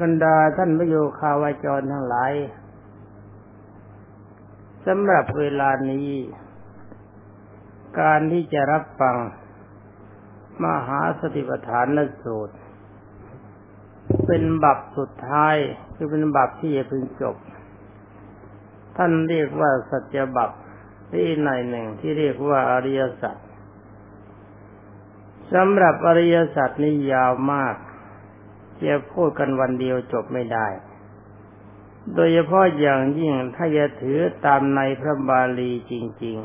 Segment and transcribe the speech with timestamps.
[0.00, 2.32] บรรดาท่านพระโยคาวาจรทั้งหลาย
[4.86, 6.10] สำหรับเวลานี้
[8.00, 9.16] การที่จะรับฟัง
[10.64, 12.56] มหาสติปัฏฐานนสูตร
[14.26, 15.56] เป็นบับสุดท้าย
[15.94, 17.36] คือเป็นบับที่จะพึงจบ
[18.96, 20.50] ท่านเรียกว่าสัจบับ
[21.12, 23.36] ที่ในหนึ่งที่เรียกว่าอริยสัจ
[25.54, 27.76] สำหรับอริยสัจนี่ยาวมาก
[28.82, 30.66] จะพูดกันวันเดียวจบไม่ได้
[32.14, 35.92] โดยเฉพาะอย่างยิ่งถ้าจะถือตามในพระบาลีจ
[36.24, 36.36] ริง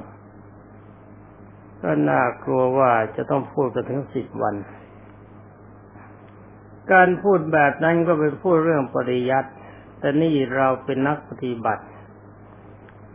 [0.88, 4.56] ๆ ก็น่ากลัวว่าจะต้องพูดกันถึงสิบวัน
[6.92, 9.50] การพูดแบบนั้นก็เป็นพูดเรื่องปริยัติ
[10.00, 11.84] แต่นี่เราเป็นนักปฏิบัติ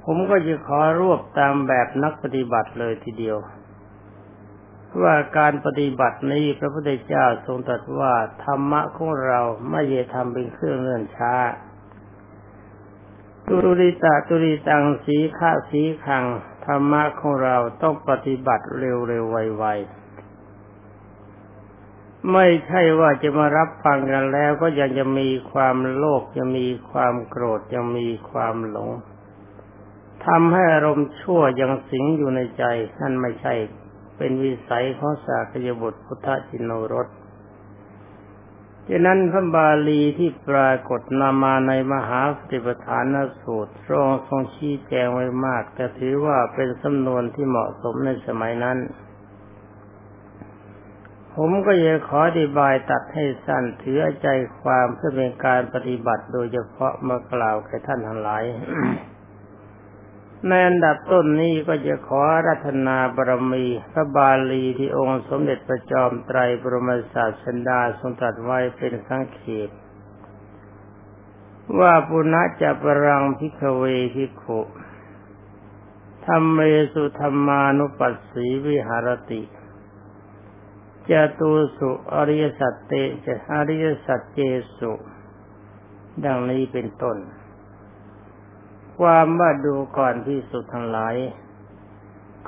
[0.04, 3.36] ผมก็จะขอรวบตามแบบนักปฏิบัติเลยทีเดียว
[5.02, 11.34] ว่าการปฏิบัตินี้พระพุทธเจ้าทรงตรัสว่าธรรมะของเราไม่เยทำเป็นเครื่องเนื่อนช้า
[13.48, 16.24] ตุริตาตุริตังสีข้าสีขัง
[16.66, 20.04] ธรรมะของเราต้องปฏิบัติเร็วๆไวๆ
[22.32, 28.90] ไม่ใช่ว่าจะมารับฟังกันแล้วก็ยังจะมีความโลภยังมีความโกรธยังมีความหลง
[30.26, 32.64] ทำให้อารมณ์ชั่วยังสิงอยู่ในใจ
[33.00, 33.54] นั่นไม่ใช่
[34.16, 37.08] เป็นวิสัยของสากยบุตรพุทธจินโนรส
[38.88, 43.04] ฉะนั้นพระบาลีที่ปรากฏนามาในมหาสติปัฏฐาน
[43.40, 48.78] สูตรทรงทรงชี้แจงไว้มาก แต่ถือว่าเป็นสำนวนที่เหมาะสมในสมัยนั้น
[51.34, 54.28] ผมก็ยังขออธิบายตัดให้สั้นถือใจ
[54.60, 58.42] ความเพื่อเป็นการปฏิบัติโดยเฉพาะมากล่าวแก่ท่านทั้งหลาย
[60.48, 69.70] ในอันดับต้นนี้ก็จะขอรัตนาบารมี พระบาลีที่องค์สมเด็จพระจอมไตรบรมศาสดาทรงตรัสไว้เป็นสังเขป
[71.80, 73.84] ว่าปุณะจะปรังพิกเว
[74.14, 74.60] พิขุ
[76.26, 76.58] ธรรมเม
[76.92, 79.42] สุธรรมานุปัสสีวิหารติ
[81.10, 82.92] จะตุสุอริยสัจเต
[83.26, 84.40] จะอริยสัจเจ
[84.78, 84.92] สุ
[86.24, 87.16] ดังนี้เป็นต้น
[88.98, 91.14] ความว่าดูก่อนที่สุดทั้งหลาย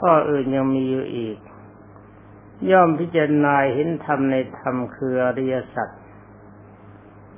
[0.00, 1.36] ข้ออื่นยังมีอยู่อีก
[2.70, 5.88] ย่อมพิจารณาเห็นธรรมในธรรมคืออริยสัจ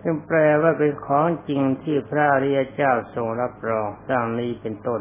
[0.00, 5.00] จึงแปลว่าเป็นของจริงที่พระอริยเจ้าทรงรับรองดังนี้เป็นต้น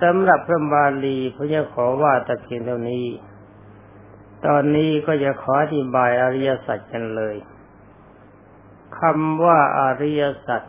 [0.00, 3.06] สำหรับพระบาลีพระจะขอว่าตะเพียงเท่านี้
[4.46, 7.36] ตอนนี้ก็จะขออธิบายอริยสัจกันเลย
[8.98, 10.62] คำว่าอริยสัจ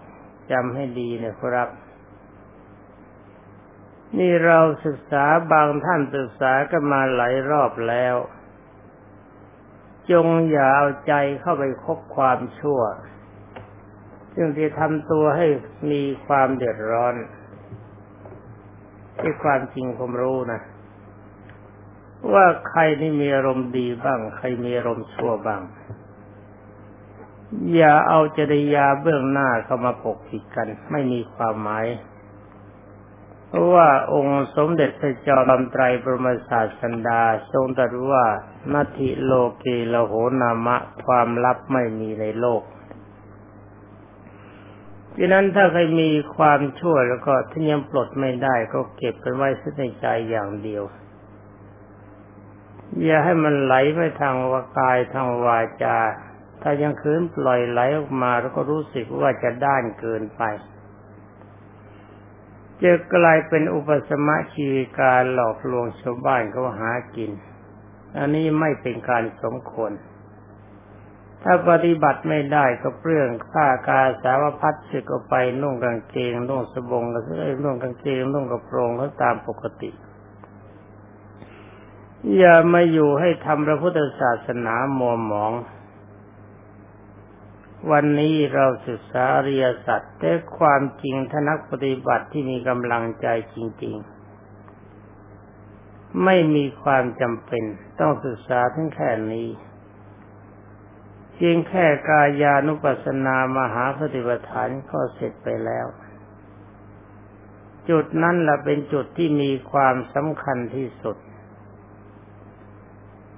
[0.51, 1.69] จำให้ดีนะครับ
[4.17, 8.15] นี่เราศึกษาบางท่านศึกษากันมาหลายรอบแล้ว
[10.11, 12.81] จงอย่าเอาใจเข้าไปคบความชั่ว
[14.33, 15.47] ซึ่งที่ทำตัวให้
[15.91, 17.15] มีความเดือดร้อน
[19.19, 20.61] ที่ความจริงผมรู้นะ
[22.33, 25.61] ว่าใครนี่มีอารมณ์ดีบ้าง ใครมีอารมณ์ชั่วบ้าง
[27.75, 31.85] อย่าเอาจริยาเบื้องหน้าเข้ามาปกปิดกัน ไม่มีความหมาย
[33.47, 37.21] เพราะว่าองค์สมเด็จพระจอมไตรบรมศาสดา
[37.51, 38.25] ทรงตรัสว่า
[38.73, 42.63] นาทิโลเกโลโหนามะ ความลับไม่มีในโลก
[45.17, 50.83] ดังนั้นถ้าใครมีความชั่วแล้วก็ถ้ายังปลดไม่ได้ก็เก็บเป็นไว้ในใจอย่างเดียว
[53.03, 55.97] อย่าให้มันไหลไปทางวากายทางวาจา
[56.67, 60.43] ถ้ายังคืนปล่อยไหลออกมาแล้วก็รู้สึกว่าจะด้านเกินไป
[62.81, 67.31] จะกลายเป็นอุปสมะชีการหลอกลวงชาวบ้านเขาหากิน
[68.17, 69.91] อันนี้ไม่เป็นการสมควร
[71.43, 79.91] ถ้าปฏิบัติไม่ได้ก็เปลืองผ้ากาสาวพัดสึกออกไปนุ่งกางเกงนุ่งสบงก็เอ้นุ่งกางเกงนุ่งกระโปรงเขาตามปกติ
[82.37, 85.53] อย่ามาอยู่ให้ทำพระพุทธศาสนามัวหมอง
[87.91, 93.95] วันนี้เราศึกษาอริยสัจแต่ความจริงทนักปฏิบัติที่มีกำลังใจจริง
[95.31, 97.63] ๆ ไม่มีความจำเป็น
[97.99, 99.49] ต้องศึกษาทั้งแค่นี้
[101.33, 105.87] เพียงแค่กายานุปัสสนามหาปฏิปทานก็เสร็จไปแล้ว
[107.89, 111.17] จุดนั้นแหละเป็นจุดที่มีความสำคัญที่สุด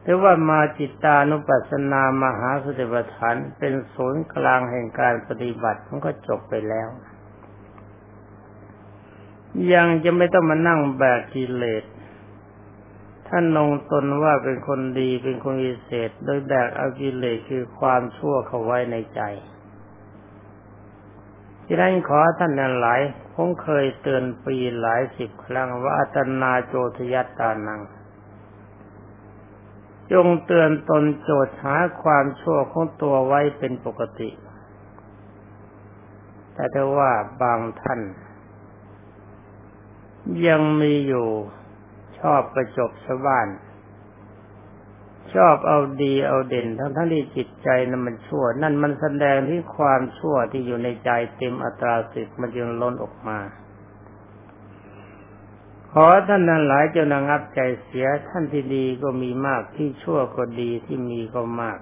[0.07, 6.87] หรือว่ามาจิตตานุปัสสนามหาสติปัฏฐานเป็นศูนย์กลางแห่งการปฏิบัติมันก็จบไปแล้ว
[9.73, 11.83] ยังจะไม่ต้องมานั่งแบกกิเลส
[13.27, 19.21] ท่านนงตนว่าเป็นคนดีเป็นคนวิเศษ โดยแบกเอากิเลสคือความชั่วเข้าไว้ในใจ
[21.65, 23.01] ที่นั้นขอท่านนั้นหลาย
[23.33, 27.81] ผมเคยเตือนปีหลายสิบครั้งว่าอัตนาโจทยัตตานัง
[30.11, 34.29] จงเตือนตนโจทย์หาความชั่วของตัวไว้เป็นปกติ
[36.53, 37.11] แต่ถ้าว่า
[37.41, 38.01] บางท่าน
[40.47, 41.27] ยังมีอยู่
[42.19, 43.47] ชอบประจบชาวบ้าน
[45.35, 53.39] ชอบเอาดีเอาเด่น ทั้งทั้งที่จิตใจนั้นมันชั่ว นั่นมันแสดงที่ความชั่วที่อยู่ในใจเต็มอัตราสิบมันจึงล้นออกมา
[55.91, 61.79] ขอท่านนั้นหลายจะระงับใจเสียท่านที่ดีก็มีมากที่ชั่วก็ดีที่มีก็มาก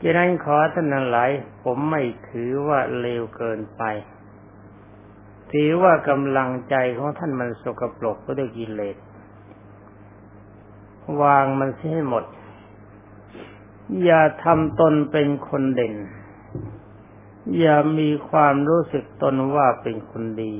[0.00, 1.30] จะนั้นขอท่านนั้นหลาย
[1.62, 3.82] ผมไม่ถือว่าเลวเกินไป
[5.52, 8.96] ถือว่ากำลังใจของท่านมันสกปรกก็ด้วยกิเลส
[11.22, 12.24] วางมันเสียให้หมด
[14.04, 15.94] อย่าทำตนเป็นคนเด่น
[17.58, 20.54] อย่ามีความรู้สึกตนว่าเป็นคนดี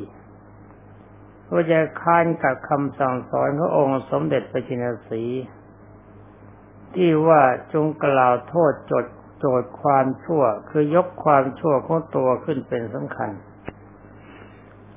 [1.51, 5.23] ก็จะค้านกับคำสั่งสอนขององค์สมเด็จพระจินสี
[6.95, 7.43] ที่ว่า
[7.73, 9.07] จงกล่าวโทษจด
[9.39, 13.31] โจทย์ความชั่ว คือยกความชั่วของตัวขึ้นเป็นสำคัญ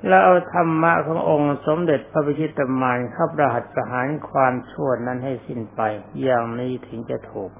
[0.07, 5.81] แล้วเอาธรรมะขององค์สมเด็จพระพิชิตมารเข้าประหัตประหารความชั่วนั้นให้สิ้นไป
[6.21, 7.51] อย่างนี้ถึงจะถูก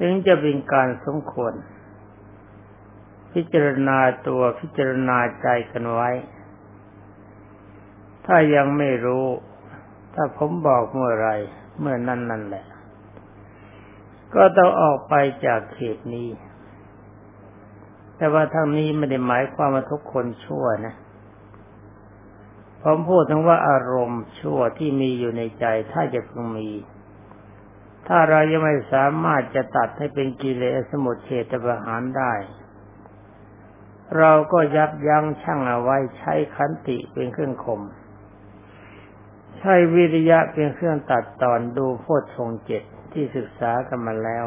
[0.00, 1.52] ถึงจะเป็นการสมควร
[3.32, 6.10] พิจารณาตัวพิจารณาใจกันไว้
[8.26, 9.26] ถ้ายังไม่รู้
[10.14, 11.30] ถ้าผมบอกเมื่อไร
[11.80, 12.64] เมื่อนั้นนั่นแหละ
[14.34, 15.14] ก็ต้องออกไป
[15.46, 16.28] จากเขตนี้
[18.16, 20.94] แต่ว่าทั้งนี้ไม่ได้หมายความว่าทุกคนชั่วนะ
[22.82, 26.68] ผมพูดถึงว่าอารมณ์ชั่วที่มีอยู่ในใจถ้าจะพึงมี
[28.08, 32.32] ถ้าเรายังไม่สามารถจะตัดให้เป็นกิเลสสมุทเฉตประหารได้
[34.18, 37.82] เราก็ยับยั้งชั่งเอาไว้ใช้ขันติเป็นเครื่องข่ม
[39.58, 42.82] ใช้วิริยะเป็นเครื่องตัดตอนดูโพชฌงเจ็ด
[43.12, 44.44] ที่ศึกษากันมาแล้ว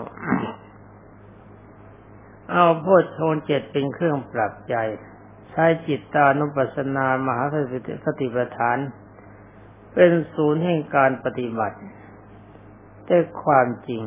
[2.52, 4.76] เอาโพชฌงเจ็ดเป็นเครื่องปรับใจ
[5.52, 7.44] ใช้จิตตานุปัสสนามหา
[8.06, 8.78] สติปัฏฐาน
[9.94, 11.78] เป็นศูนย์แห่งการปฏิบัติ
[13.06, 14.04] แต่ความจริง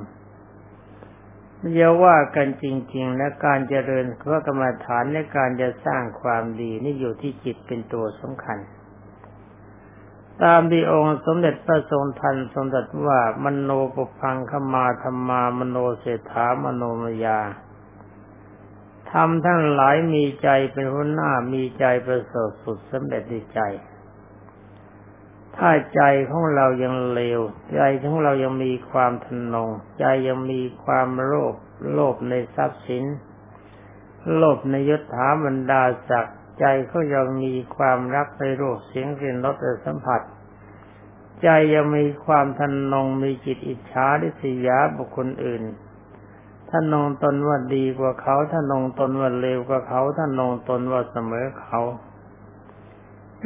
[1.75, 2.64] อย่าว่ากันจ
[2.94, 8.58] ริง ๆ และการเจริญพระกรรมฐานและการจะสร้างความดีนี่อยู่ที่จิตเป็นตัวสำคัญ
[10.43, 17.41] ตามที่องค์สมเด็จพระทรงทันทรงตรัสว่ามโนปุพังขมาธรรมามโนเศรษฐามโนมยา
[19.11, 23.61] ทำทั้งหลายมีใจเป็นหัวหน้ามีใจประเสริฐสุดสำเร็จในใจ
[25.56, 27.41] ถ้าใจของเรายังเลว
[27.75, 31.55] ใจของเรายังมีความทนง ใจยังมีความโลภ
[31.93, 33.05] โลภในทรัพย์สิน
[34.37, 40.22] โลภในยศถาบรรดาศักดิ์ ใจเขายังมีความรักในรูปเสียงกลิ่นรสสัมผัส
[41.43, 45.62] ใจยังมีความทันนงมีจิตอิจฉาริษยาบุคคลอื่น
[46.70, 51.81] ท่านนองตนว่าดีกว่าเขาท่านนองตนว่าเลวกว่าเขาท่านนองตนว่าเสมอเขา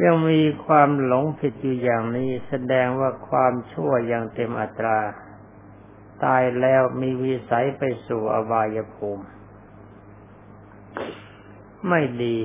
[0.05, 4.99] ยังมีความหลงผิดอยู่อย่างนี้แสดงว่าความชั่วย่างเต็มอัตรา
[6.25, 9.25] ตายแล้วมีวิสัยไปสู่อบายภูมิ
[11.89, 12.39] ไม่ดี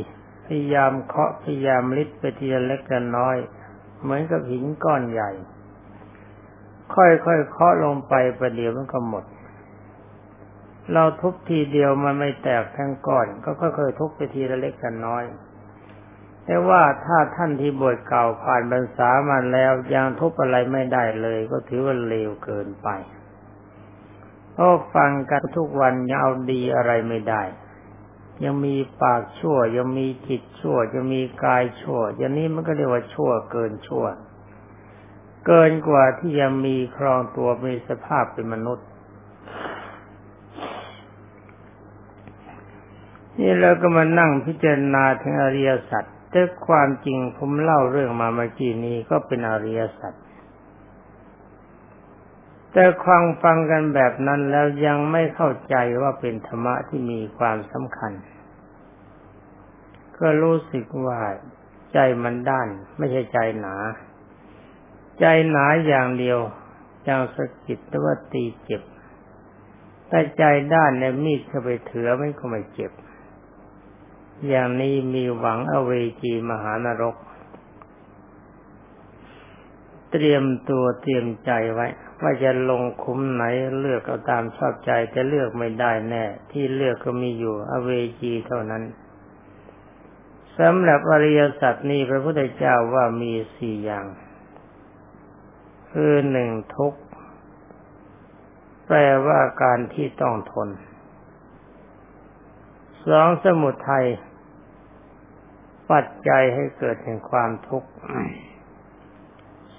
[0.51, 3.38] พยายามเคาะพยายามลิดไปทีละเล็กละน้อย
[4.01, 5.31] เหมือนกับหินก้อนใหญ่
[6.96, 9.25] ค่อยๆเคาะลงไปประเดี๋ยวมันก็หมด
[10.93, 15.24] เราทุบทีเดียวมันไม่แตกทั้งก้อน ก็ค่อยๆทุบไปทีละเล็กกันน้อย
[16.46, 22.89] แต่ว่าถ้าท่านที่บวชเก่าผ่านบรรษามาแล้วยังทุบอะไรไม่ได้เลย ก็ถือว่าเลวเกินไป
[24.53, 27.41] เพราะฟังกันทุกวันยังเอาดีอะไรไม่ได้
[28.43, 34.05] ยังมีปากชั่ว ยังมีจิตชั่ว ยังมีกายชั่ว อย่างนี้มันก็เรียกว่าชั่วเกินชั่ว
[35.48, 38.88] เกินกว่าที่ยังมีครองตัวมีสภาพเป็นมนุษย์
[43.39, 50.13] นี่เราก็มานั่งพิจารณาถึงอริยสัจแต่ความจริงผมเล่าเรื่องมาเมื่อกี้นี้ก็เป็นอริยสัจ
[52.74, 58.12] แต่ฟังฟังกันแบบนั้นแล้วยังไม่เข้าใจว่าเป็นธรรมะที่มีความสำคัญ
[60.21, 61.19] ก็รู้สึกว่า
[61.93, 63.75] ใจมันด้าน ไม่ใช่ใจหนา
[65.19, 66.39] ใจหนาอย่างเดียว
[67.03, 68.81] อย่างสะกิดแต่ว่าตีเจ็บ
[70.09, 72.91] แต่ใจด้านในมีดเข้าไปเถือไม่ก็ไม่เจ็บ
[74.47, 77.15] อย่างนี้มีหวังอเวจีมหานรก
[80.11, 81.87] เตรียมตัวเตรียมใจไว้
[82.21, 83.43] ว่าจะลงคุ้มไหน
[83.79, 87.89] เลือกเอาตามชอบใจแต่เลือกไม่ได้แน่ ที่เลือกก็มีอยู่อเว
[88.21, 88.83] จีเท่านั้น
[90.60, 94.05] สำหรับอริยสัจนี้พระพุทธเจ้าว่ามีสี่อย่าง
[95.91, 97.01] คือหนึ่งทุกข์
[98.86, 100.70] แปลว่าการที่ต้องทน
[103.08, 104.08] สองสมุทัย
[105.91, 107.89] ปัจจัยให้เกิดแห่งความทุกข์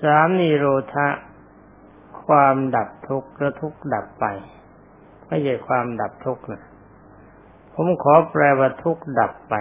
[0.03, 1.09] สามนิโรธะ
[2.27, 4.27] ความดับทุกข์และทุกข์ดับไป
[5.27, 6.63] ไม่ใช่ความดับทุกข์นะ
[7.75, 9.55] ผมขอแปลว่าทุกข์ดับไป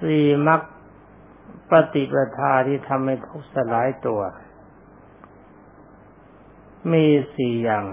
[0.00, 0.60] สี่มรรค
[1.70, 4.20] ปฏิปทาที่ทำให้ทุกข์สลายตัว
[6.92, 7.84] มีสี่อย่าง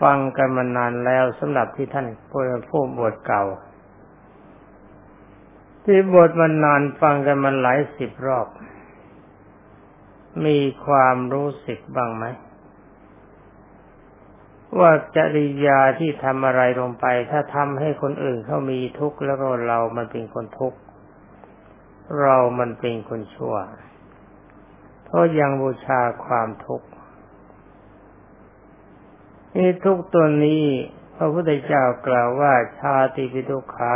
[0.00, 2.06] ฟังกันมานานแล้วสำหรับที่ท่าน
[2.68, 3.44] ผู้บวชเก่า
[5.84, 8.48] ที่บวชมานานฟังกันมาหลายสิบรอบ
[10.46, 12.24] มีความรู้สึกบ้างไหม
[14.78, 20.78] ว่าจริยาที่ทำอะไรลงไป ถ้าทำให้คนอื่นเขามีทุกข์แล้วก็เรามันเป็นคนทุกข์
[22.20, 23.56] เรามันเป็นคนชั่ว
[25.04, 26.88] เพราะยังบูชาความทุกข์
[29.56, 30.64] นี่ทุกตัวนี้
[31.16, 33.92] พระพุทธเจ้ากล่าวว่าชาติปิทุขา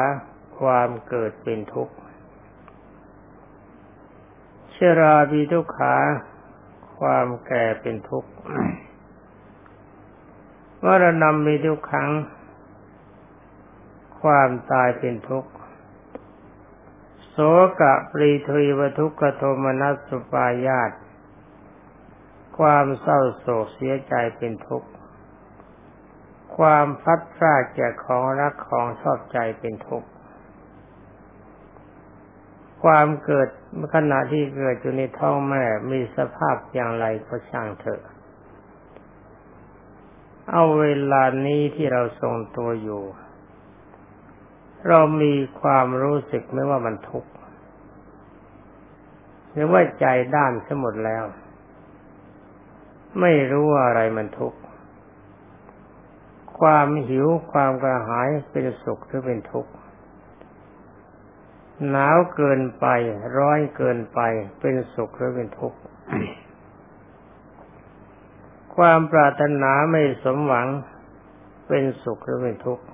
[0.58, 1.94] ความเกิดเป็นทุกข์
[4.74, 5.94] ชราปิทุขา
[6.98, 8.30] ความแก่เป็นทุกข์
[10.84, 12.08] มรณะมีทุกขัง
[14.22, 15.50] ความตายเป็นทุกข์
[17.28, 17.36] โส
[17.80, 20.90] กะปรีทวีวทุกขโทมนัสสุปายาต
[22.58, 24.88] ความเศร้าโศกเสียใจเป็นทุกข์
[26.56, 30.08] ความพัดพลาดจากของรักของชอบใจเป็นทุกข์
[32.82, 33.48] ความเกิด
[33.94, 38.02] ขณะที่เกิดอยู่ในท้องแม่มีสภาพอย่างไรก็ช่างเถอะ
[40.52, 43.02] เอาเวลานี้ที่เราทรงตัวอยู่
[44.88, 47.30] เรามีความรู้สึกไม่ว่ามันทุกข์
[49.52, 51.24] หรือว่าใจด้านสมดแล้ว
[53.20, 54.58] ไม่รู้ว่าอะไรมันทุกข์
[56.60, 59.72] ความหิวความกระหายเป็นสุขหรือเป็นทุกข์
[61.88, 62.86] หนาวเกินไป
[63.36, 64.20] ร้อนเกินไป
[64.60, 65.78] เป็นสุขหรือเป็นทุกข์
[68.78, 70.68] ความปรารถนาไม่สมหวัง
[71.68, 72.84] เป็นสุขหรือเป็นทุกข์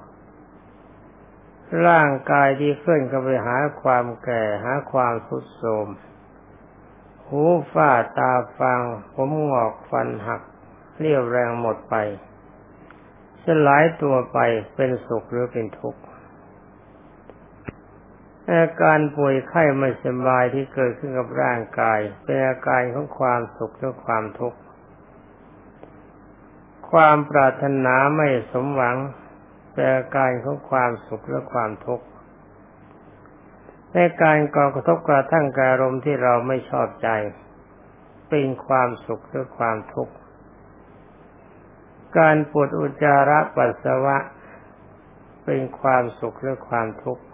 [1.86, 5.86] ร่างกายที่เคลื่อนเข้าไปหาความแก่หาความทุดโทรม
[7.26, 8.80] หูฝ้าตาฟัง
[9.14, 10.42] ผมงอกฟันหัก
[10.98, 11.94] เรียวแรงหมดไป
[13.44, 14.38] สลายตัวไป
[14.76, 16.00] เป็นสุขหรือเป็นทุกข์
[18.50, 24.58] อาการป่วยไข้ไม่สบายที่เกิดขึ้นกับร่างกาย เป็นอาการของความสุขหรือความทุกข์
[26.94, 28.96] ความปรารถนาไม่สมหวัง
[29.74, 32.06] แต่การของความสุขและความทุกข์
[33.92, 37.08] ในการก่อกระทบกระทั่งการรมที่เราไม่ชอบใจ
[38.30, 40.14] เป็นความสุขหรือความทุกข์
[42.18, 44.16] การปวดอุจจาระปัสสาวะ
[45.44, 47.24] เป็นความสุขหรือความทุกข์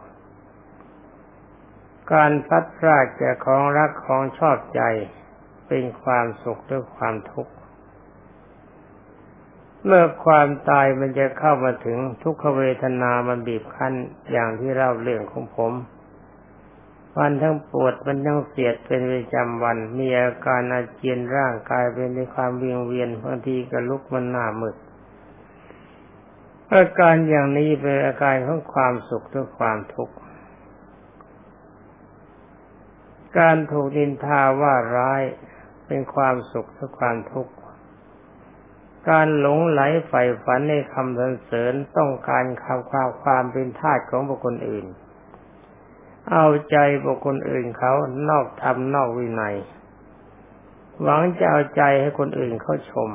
[2.12, 4.82] การพัดพลาดจากของรักของชอบใจ
[5.68, 7.52] เป็นความสุขหรือความทุกข์
[9.84, 13.92] เมื่อความตายมันจะเข้ามาถึงทุกขเวทนามันบีบคั้น
[14.32, 15.72] อย่างที่เล่าเรื่องของผม
[17.16, 24.76] วันทั้งปวดมันทั้งเสียดเป็นประจำวัน มีอาการอาเจียนร่างกายเป็นในความเวียงเวียนบางทีก็ลุกมันหน้ามืด
[26.74, 30.14] อาการอย่างนี้เป็นอาการของความสุขหรือความทุกข์
[33.38, 35.22] การถูกดินทาว่าร้าย
[35.86, 37.52] เป็นความสุขหรือความทุกข์
[39.08, 44.86] การหลงไหลใฝ่ฝันในคำสรรเสริญต้องการคำความความเป็นทาสของบุคคลอื่น
[46.30, 46.76] เอาใจ
[47.06, 47.92] บุคคลอื่นเขา
[48.28, 49.56] นอกธรรมนอกวินัย
[51.02, 53.08] หวังจะเอาใจให้คนอื่นเขาชม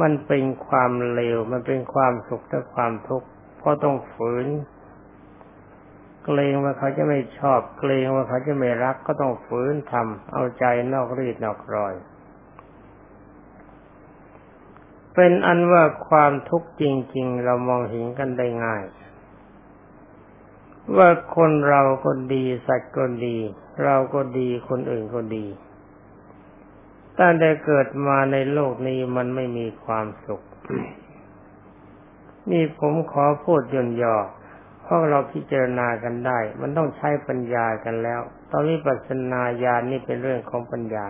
[0.00, 3.26] มันเป็นความเลวมันเป็นความสุขและความทุกข์
[3.58, 4.46] เพราะต้องฝืน
[6.24, 11.94] เกรงว่าเขาจะไม่ชอบ เกรงว่าเขาจะไม่รักก็ต้องฝืนทำเอาใจนอกรีดนอกรอย
[15.14, 16.84] เป็นอันว่าความทุกข์จ
[17.16, 18.84] ริง ๆ เรามองเห็นกันได้ง่าย
[20.96, 23.36] ว่าคนเราก็ดีสัตว์ก็ดี
[23.84, 25.46] เราก็ดีคนอื่นก็ดี
[27.18, 30.42] ตั้งแต่เกิดมาในโลกนี้มันไม่มีความสุข
[32.50, 34.16] นี่ผมขอพูดย่นย่อ
[34.82, 41.06] เพราะเราพิจารณากันได้ มันต้องใช้ปัญญากันแล้ว ตอนวิปัสสนาญาณนี่เป็นเรื่องของปัญญา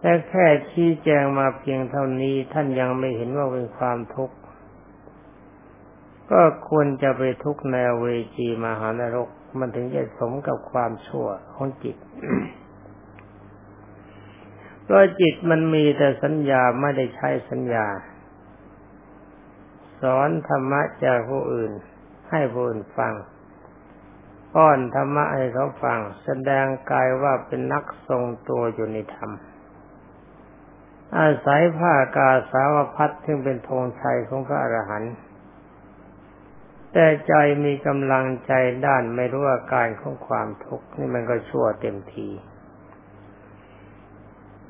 [0.00, 4.36] แต่แค่ชี้แจงมาเพียงเท่านี้ท่านยังไม่เห็นว่าเป็นความทุกข์
[6.30, 9.28] ก็ควรจะไปทุกข์ในเวจีมหานรก
[9.58, 11.96] มันถึงจะสมกับความชั่วของจิต
[14.82, 17.86] เพราะจิตมันมีแต่สัญญาไม่ได้ใช้สัญญา
[20.00, 21.72] สอนธรรมะจากผู้อื่น
[22.30, 23.14] ให้ผู้อื่นฟัง
[24.54, 29.30] ป้อนธรรมะให้เขาฟัง แสดงกายว่าเป็นนักทรงตัวอยู่ในธรรม
[31.18, 35.14] อาศัยผ้ากาสาวพัดซึ่งเป็นธงชัยของพระอรหันต์
[36.92, 38.52] แต่ใจมีกำลังใจ
[38.86, 42.28] ด้านไม่รู้อาการของความทุกข์นี่มันก็ชั่วเต็มที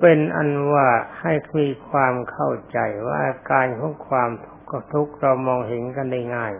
[0.00, 0.88] เป็นอันว่า
[1.20, 4.30] ให้มีความเข้าใจว่าอาการของความ
[4.92, 6.52] ทุกข์เรามองเห็นกันได้ง่าย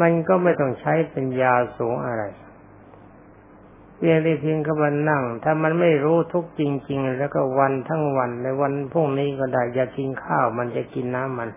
[0.00, 2.24] มันก็ไม่ต้องใช้เป็นยาสูงอะไร
[3.98, 11.50] เพียงได้เพียงกับวันนั่ง ถ้ามันไม่รู้ทุกจริง ๆ แล้วก็วันทั้งวันในวันพรุ่งนี้ก็ได้อย่ากินข้าวมันจะกินน้ำมัน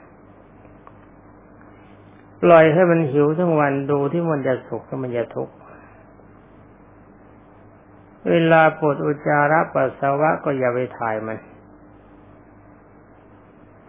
[2.42, 5.54] ปล่อยให้มันหิวทั้งวันดูที่มันจะสุขก็มันจะทุกข์
[8.30, 11.38] เวลาปวดอุจจาระปัสสาวะก็อย่าไปถ่ายมัน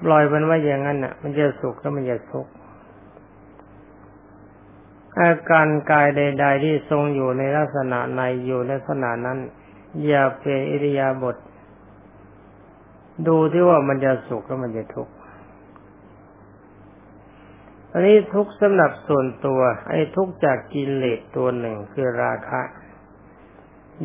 [0.04, 2.50] ปล่อยมันไว้อย่างนั้นน่ะ มันจะสุขก็มันจะทุกข์
[5.18, 9.38] อาการกายใด ๆ ที่ทรงอยู่ในลักษณะในอยู่ในลักษณะนั้น
[10.06, 11.36] อย่าเป็นอิริยาบถ
[13.26, 15.14] ดูที่ว่ามันจะสุขแล้วมันจะทุกข์
[17.92, 22.62] อันนี้ทุกข์สำหรับส่วนตัว ไอ้ทุกข์จากกิเลสตัวหนึ่งคือราคะ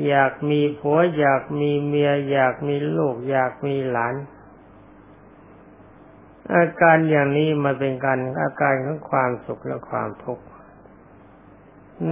[0.08, 4.16] อยากมีผัวอยากมีเมีย อยากมีลูก อยากมีหลาน
[6.56, 10.46] อาการอย่างนี้มันเป็นการอาการของความสุขและความทุกข์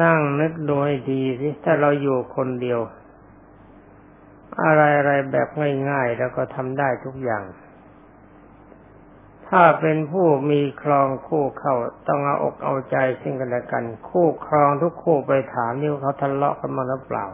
[0.02, 2.80] นั่งนึกดูให้ดีสิถ้าเราอยู่คนเดียว
[4.64, 5.48] อะไรอะไรแบบ
[5.90, 7.44] ง่ายๆ แล้วก็ทำได้ทุกอย่าง
[9.48, 11.76] ถ้าเป็นผู้มีครองคู่เข้า
[12.08, 17.26] ต้องเอาอกเอาใจซึ่งกันและกัน คู่ครองทุกคู่ไปถามนี่เขาทะเลาะกันมาหรือเปล่า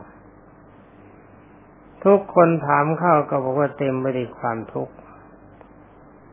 [2.06, 4.94] ทุกคนถามเข้าก็บอกว่าเต็มไปด้วยความทุกข์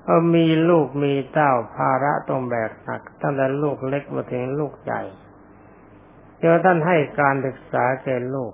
[0.02, 5.02] เพรามีลูกมีเต้าภาระต้องแบกหนักตั้งแต่ลูกเล็กมาถึงลูกใหญ่
[6.46, 8.52] เจ้าท่านให้การศึกษาแก่ลูก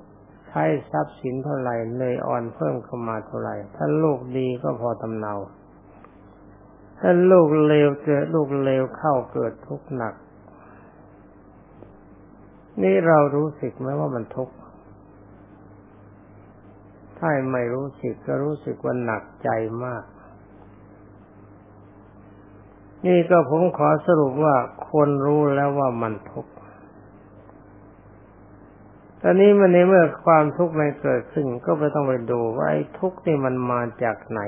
[0.48, 5.34] ใช้ทรัพย์สินเท่าไหร่เลยอ่อนเพิ่มเข้ามาเท่าไหร่ถ้าลูกดีก็พอตำเนา
[6.98, 10.14] ถ้าลูกเลวเจอลูกเลวเข้าเกิดทุกข์หนัก
[12.82, 14.54] นี่เรารู้สึกไหมว่ามันทุกข์
[17.18, 19.50] ถ้าไม่รู้สึกก็รู้สึกว่าหนักใจ
[19.84, 20.04] มาก
[23.06, 24.56] นี่ก็ผมขอสรุปว่า
[24.90, 26.52] คนรู้แล้วว่ามันทุกข์
[29.24, 34.40] ตอนนี้มันในเมื่อความทุกข์มันเกิดขึ้นก็ไปต้องไปดูว่าไอ้ทุกข์นี่มันมาจากไหน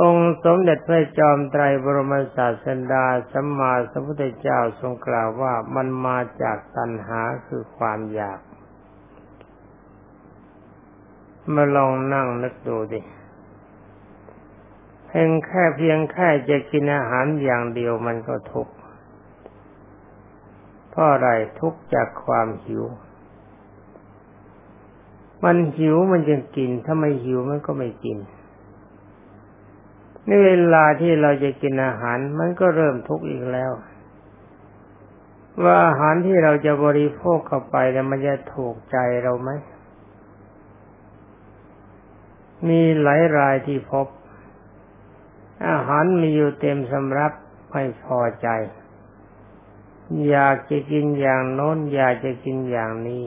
[0.00, 8.40] องค์สมเด็จพระจอมไตรบรมศาสดาสัมมาสัมพุทธเจ้าทรงกล่าวว่ามันมาจากตัณหาคือความอยาก
[11.54, 13.00] มาลองนั่งนึกดูดิ
[15.06, 18.74] เพียงแค่เพียงแค่จะกินอาหารอย่างเดียวมันก็ทุกข์
[20.92, 21.28] เพราะอะไร
[21.60, 22.82] ทุกจากความหิว
[25.44, 28.18] มันหิวมันจึงกิน ถ้าไม่หิวมันก็ไม่กิน
[30.26, 33.72] ในเวลาที่เราจะกินอาหารมันก็เริ่มทุกข์อีกแล้ว
[35.62, 39.50] ว่าอาหารที่เราจะบริโภคเข้าไปแล้วมันจะถูกใจเราไหม
[42.68, 44.06] มีหลายรายที่พบ
[45.68, 47.32] อาหารมีอยู่เต็มสำรับ
[47.70, 48.48] ไม่พอใจ
[50.28, 53.24] อยากจะกินอย่างโน้น อยากจะกินอย่างนี้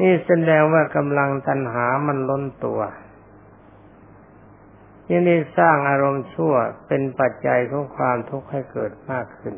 [0.00, 2.80] นี่แสดงว่ากำลังตัณหามันล้นตัว
[5.08, 6.54] ยังได้สร้างอารมณ์ชั่ว
[6.86, 9.54] เป็นปัจจัยของความทุกข์ให้เกิดมากขึ้น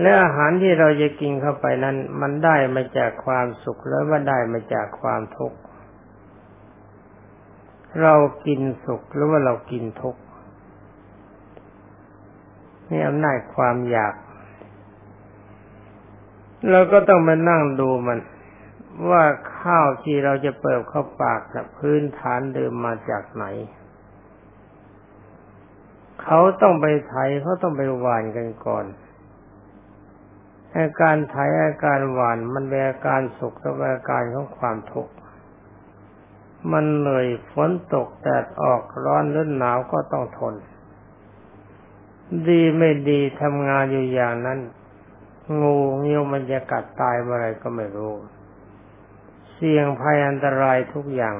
[0.00, 5.58] และอาหารที่เราจะกินเข้าไปนั้น มันได้มาจากความสุขแล้วว่าได้มาจากความทุกข์
[8.02, 8.14] เรา
[8.46, 10.23] กินสุขหรือว่าเรากินทุกข์
[12.90, 14.14] นี่อำนาจความอยาก
[16.70, 18.18] เราก็ต้องมานั่งดูมัน
[19.10, 19.24] ว่า
[19.58, 23.44] ข้าวที่เราจะเปิดเข้าปากกับพื้นฐานเดิมมาจากไหน
[26.22, 28.86] เขาต้องไปไถเขาต้องไปหวานกันก่อน
[30.76, 35.12] อาการไถอาการหวานมันเป็นอาการสุขและอาการของความทุกข์
[36.72, 40.54] มันเหนื่อยฝนตกแดดออกร้อนหรือหนาวก็ต้องทน
[42.48, 44.58] ดีไม่ดีทำงานอยู่อย่างนั้น
[45.60, 48.14] งูเงี้ยวมันจะกัดตายเมื่อไรก็ไม่รู้
[49.52, 51.36] เสี่ยงภัยอันตรายทุกอย่าง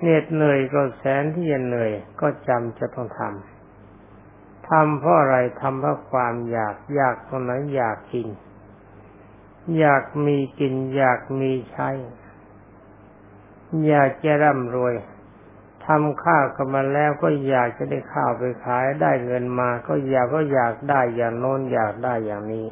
[0.00, 8.28] เหน็ดเหนื่อยก็แสนที่จะเหนื่อยก็จำจะต้องทำทำเพราะอะไรทำเพราะความอยากอยากตรงนั้นอยากกิน
[9.78, 11.90] อยากมีกิน อยากมีใช้
[13.86, 14.94] อยากจะร่ำรวย
[15.88, 22.66] ทำข้าวกันมาแล้วก็อยากจะได้ข้าวไปขายได้เงินมา ก็อยากก็อยากได้อย่างโน้นอยากได้อย่างนี้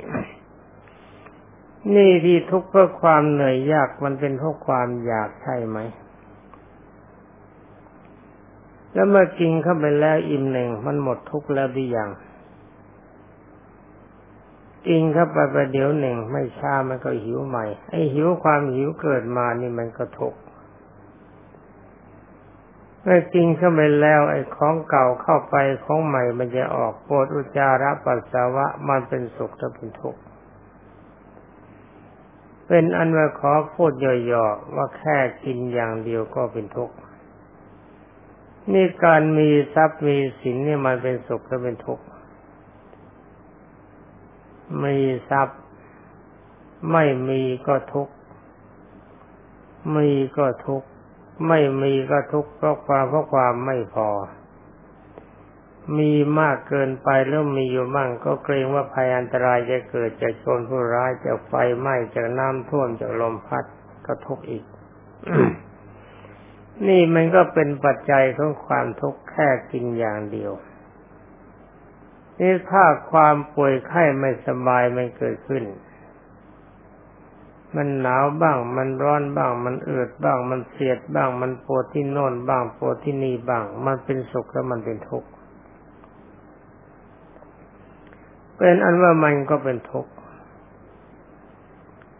[1.94, 5.78] นี่ที่ทุกข์เพราะความเหนื่อยยากมันเป็นเพราะความอยากใช่ไหม
[8.92, 12.10] แล้วเมื่อกินเข้าไปแล้วอิ่มหนึ่งมันหมดทุกข์แล้วดีอย่าง
[14.88, 20.38] กินเข้าไปประเดี๋ยวหนึ่งไม่ช้ามันก็หิวใหม่ไอ้หิวความหิวเกิดมานี่มันก็ทุกข์
[23.08, 30.20] เมื่อกินเข้าไปแล้วไอ้ของเก่าเข้าไปของใหม่มันจะออกปวดอุจจาระปัสสาวะมันเป็นสุขถ้าเป็นทุกข์
[32.66, 36.94] เป็นอันว่าขอพูดย่อๆว่าแค่กินอย่างเดียวก็เป็นทุกข์
[38.72, 42.04] นี่การมีทรัพย์มีสินนี่มันเป็นสุขและเป็นทุกข์
[44.84, 44.96] มี
[45.30, 45.58] ทรัพย์
[46.92, 48.14] ไม่มีก็ทุกข์
[49.94, 50.88] มีก็ทุกข์
[51.48, 54.10] ไม่มีก็ทุกข์เพราะความเพราะความไม่พอ
[55.98, 63.64] มีมากเกินไปแล้วมีอยู่มั่งก็เกรงว่าภัยอันตรายจะเกิดจากโจรผู้ร้ายจากไฟไหม้จากน้ำท่วมจากลมพัด
[64.06, 64.64] ก็ทุกข์อีก
[66.86, 70.52] นี่มันก็เป็นปัจจัยของความทุกข์แค่กินอย่างเดียว
[72.40, 75.64] นี่ถ้าความป่วยไข้ไม่สบายมันเกิดขึ้น
[77.74, 85.28] มันหนาวบ้าง มันร้อนบ้าง มันเอืดบ้าง มันเสียดบ้าง มันปวดที่โน่นบ้าง ปวดที่นี่บ้าง มันเป็นสุขแล้วมันเป็นทุกข์
[88.56, 90.12] เป็นอันว่ามันก็เป็นทุกข์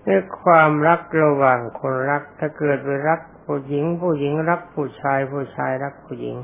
[0.05, 0.09] ใน
[0.41, 6.37] ความรักระหว่างคนรัก ถ้าเกิดไปรักผู้หญิง ผู้หญิงรักผู้ชาย ผู้ชายรักผู้หญิง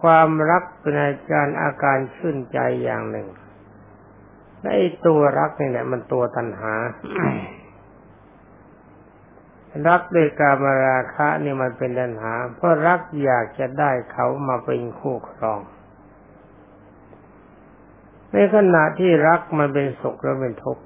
[0.00, 3.28] ความรักเป็นอาการอาการชื่นใจอย่างหนึ่ง
[4.68, 6.74] ไอ้ตัวรักนี่แหละ มันตัวตัณหา
[9.88, 15.60] รักด้วยกามราคะนี่มันเป็นตัณหา เพราะรักอยากจะได้เขามาเป็นคู่ครอง
[18.32, 20.84] ในขณะที่รักมันเป็นสุขแล้วเป็นทุกข์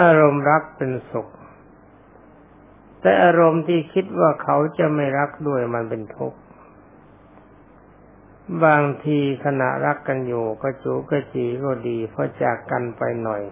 [0.00, 1.28] อารมณ์รักเป็นสุข
[3.00, 6.38] แต่อารมณ์ที่คิดว่าเขาจะไม่รักด้วยมันเป็นทุกข์
[8.64, 13.42] บางทีขณะรักกันอยู่ก็จูก็จีก็ดีพอจากกันไปหน่อย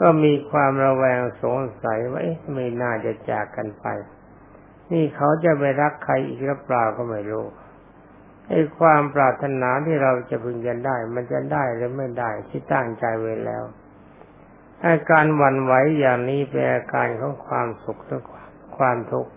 [0.00, 2.22] ก็มีความระแวงสงสัยว่า
[2.54, 3.86] ไม่น่าจะจากกันไป
[4.92, 7.46] นี่เขาจะไปรักใครอีกหรือเปล่าก็ไม่รู้
[8.48, 13.64] ไอ้ความปรารถนาที่เราจะพึงจะได้ มันจะได้หรือไม่ได้ที่ตั้งใจไว้แล้ว
[14.86, 18.20] อาการหวั่นไหวอย่างนี้เป็นอาการของความสุขและ
[18.76, 19.32] ความทุกข์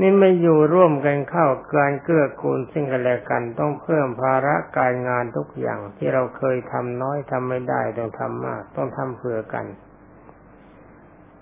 [0.00, 9.66] นี่ไม่อยู่ร่วมกันเข้าการเกื้อกูลซึ่งกันและกันต้องเพิ่มภาระการงานทุกอย่างที่เราเคยทำน้อยทำไม่ได้ต้องทำมาก ต้องทำเผื่อกัน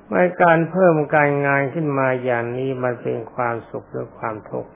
[0.07, 4.73] เมื่อการเพิ่มการงานขึ้นมาอย่างนี้มันเป็นความสุขหรือความทุกข์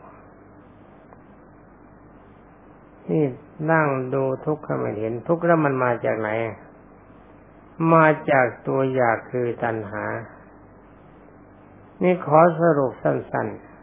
[3.08, 3.24] นี่
[3.72, 6.30] นั่งดูทุกข์ก็ไม่เห็นทุกข์แล้วมันมาจากไหน
[7.94, 10.04] มาจากตัวอยากคือตัณหา
[12.02, 13.76] นี่ขอสรุปสั้นๆ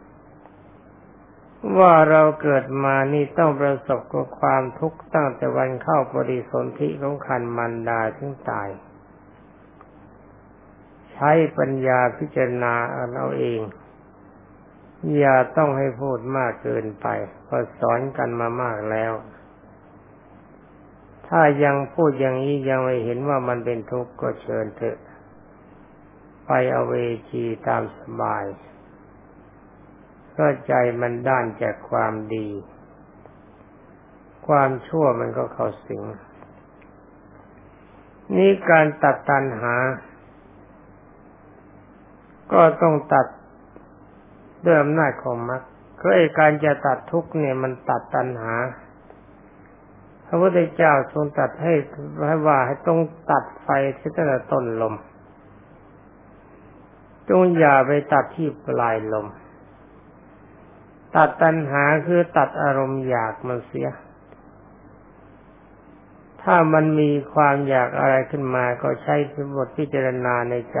[1.78, 8.68] ว่าเราเกิดมานี่ต้องประสบกับความทุกข์ตั้งแต่วันเข้าปริสนธิของขันมันดาถึงตาย
[11.12, 12.74] ใช้ปัญญาพิจารณา
[13.16, 13.60] เอาเอง
[15.16, 17.06] อย่าต้องให้พูดมากเกินไป
[17.44, 19.12] เพราะสอนกันมามากแล้ว
[21.28, 24.96] ถ้ายังพูดอย่างนี้ยังไม่เห็นว่ามันเป็นทุกข์ก็เชิญเถอะ
[26.46, 26.94] ไปเอาเว
[27.30, 28.44] จีตามสบาย
[30.30, 32.48] เพราะใจมันด้านจากความดี
[34.46, 36.02] ความชั่วมันก็เข้าสิง
[38.36, 39.74] นี่การตัดตัณหา
[42.52, 43.26] ก็ต้องตัด
[44.64, 45.62] ด้วยอำนาจของมรรค
[46.00, 48.54] ก็ไอการจะตัดทุกเนี่ยมันตัดตัณหา
[50.26, 51.74] พระพุทธเจ้าทรงตัดให้
[52.26, 54.94] ให้ว่าให้ต้องตัดไฟที่ตั้งแต่ต้นลม
[57.28, 59.26] จงอย่าไปตัดที่ปลายลม
[61.16, 63.88] ตัดตัณหาคือตัดอารมณ์อยากมันเสีย
[66.42, 69.14] ถ้ามันมีความอยากอะไรขึ้นมาก็ใช้
[69.56, 70.78] บทพิจารณาในใจ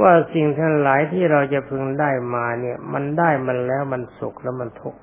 [0.00, 5.00] ว่าสิ่งทั้งหลายที่เราจะพึงได้มาเนี่ย มันได้มันแล้วมันสุขแล้วมันทุกข์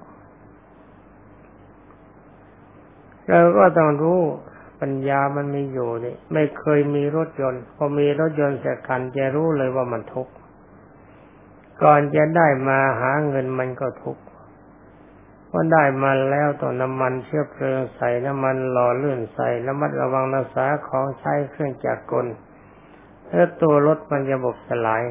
[3.28, 4.22] เราก็ต้องรู้
[4.80, 10.34] ปัญญามันมีอยู่นี่ไม่เคยมีรถยนต์ พอมีรถยนต์สักคันจะรู้เลยว่ามันทุกข์
[11.84, 14.24] ก่อนจะได้มาหาเงินมันก็ทุกข์
[15.50, 22.26] พอได้มาแล้วต้องน้ำมันเชื้อเพลิงใส่น้ำมันหล่อลื่นใส่ระมัดระวังรักษาของใช้เครื่องจักรกล
[23.30, 25.04] แล้วตัวรถมันจะบบสลาย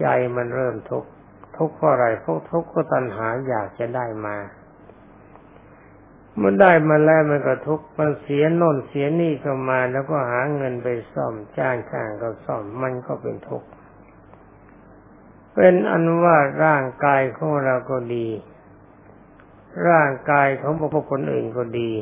[0.00, 1.08] ใจมันเริ่มทุกข์
[1.56, 4.36] ทุกข์เพราะอะไรพวกทุกข์ก็ตัณหาอยากจะได้มา
[6.40, 13.68] มื่อได้มาแล้วมันก็ทุกข์มันเสียโน่นเสียนี่ก็มาแล้วก็หาเงินไปซ่อมจ้างช่างก็ซ่อมมันก็เป็นทุกข์
[15.54, 18.28] เป็นอันว่าร่างกายของเราก็ดี
[19.88, 21.92] ร่างกายของบุคคลอื่นก็ดี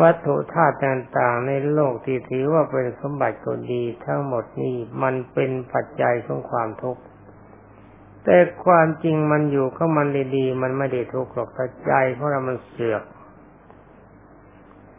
[0.00, 7.02] วัตถุธาตุต่างๆในโลกที่ถือว่าเป็นสมบัติก็ดี ทั้งหมดนี้มันเป็นปัจจัยของความทุกข์
[8.24, 10.06] แต่ความจริงมันอยู่ก็มัน
[10.36, 13.02] ดีๆมันไม่ได้ทุกข์หรอกแต่ใจของเรามันเสือก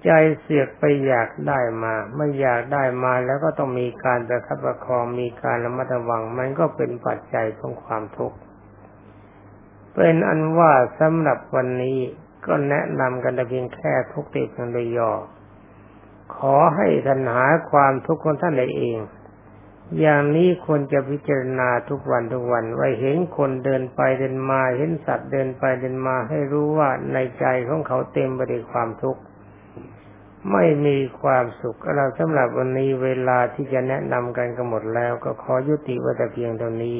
[0.06, 0.12] ใจ
[0.42, 8.38] เสือกไปอยากได้มา ไม่อยากได้มาแล้วก็ต้องมีการประคับประคองมีการระมัดระวัง มันก็เป็นปัจจัยของความทุกข์
[9.96, 12.00] เป็นอันว่าสำหรับวันนี้
[12.46, 15.12] ก็แนะนำกันแต่เพียงแค่ทุกติเพียงโดยย่อ
[16.38, 18.98] ขอให้ท่านหาความทุกข์ของท่านเอง
[20.00, 29.22] อย่างนี้ควรจะพิจารณาทุกวันทุกวันไว้เห็นคนเดินไปเดินมาเห็นสัตว์เดินไปเดินมาให้รู้ว่าในใจของเขาเต็มไปด้วยความทุกข์
[30.52, 37.00] ไม่มีความสุขเราสำหรับวันนี้เวลาที่จะแนะนำกันก็หมดแล้ว ก็ขอยุติไว้แต่เพียงเท่านี้